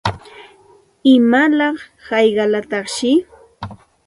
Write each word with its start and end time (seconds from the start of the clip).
¿Imalaq 1.13 1.77
hayqalataqshi? 2.05 3.11